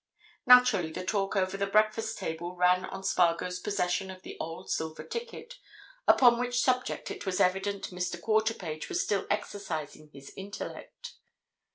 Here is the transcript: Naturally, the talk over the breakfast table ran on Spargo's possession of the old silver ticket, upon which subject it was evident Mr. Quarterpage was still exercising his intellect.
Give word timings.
Naturally, 0.47 0.89
the 0.91 1.05
talk 1.05 1.35
over 1.35 1.57
the 1.57 1.67
breakfast 1.67 2.17
table 2.17 2.55
ran 2.55 2.85
on 2.85 3.03
Spargo's 3.03 3.59
possession 3.59 4.09
of 4.09 4.23
the 4.23 4.35
old 4.39 4.71
silver 4.71 5.03
ticket, 5.03 5.59
upon 6.07 6.39
which 6.39 6.59
subject 6.59 7.11
it 7.11 7.27
was 7.27 7.39
evident 7.39 7.91
Mr. 7.91 8.19
Quarterpage 8.19 8.89
was 8.89 9.03
still 9.03 9.27
exercising 9.29 10.09
his 10.11 10.33
intellect. 10.35 11.13